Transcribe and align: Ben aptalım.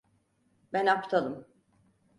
Ben 0.73 0.85
aptalım. 0.87 1.47